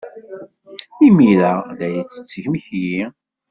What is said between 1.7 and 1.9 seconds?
la